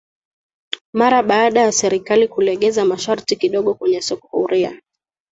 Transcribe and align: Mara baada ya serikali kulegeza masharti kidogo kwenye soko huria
Mara 0.93 1.23
baada 1.23 1.59
ya 1.61 1.71
serikali 1.71 2.27
kulegeza 2.27 2.85
masharti 2.85 3.35
kidogo 3.35 3.73
kwenye 3.73 4.01
soko 4.01 4.27
huria 4.27 4.81